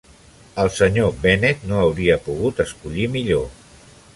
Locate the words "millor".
3.19-3.49